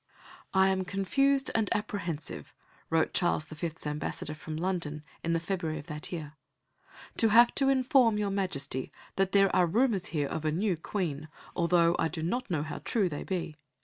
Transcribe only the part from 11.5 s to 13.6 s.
although I do not know how true they be....